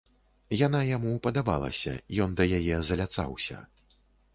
[0.67, 1.95] Яна яму падабалася,
[2.27, 3.65] ён да яе заляцаўся.